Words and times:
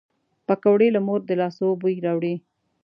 پکورې 0.47 0.87
له 0.95 0.99
مور 1.07 1.21
د 1.25 1.31
لاسو 1.41 1.67
بوی 1.81 1.95
راوړي 2.05 2.35